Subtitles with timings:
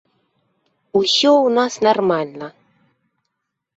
[1.01, 2.47] Усё ў нас нармальна.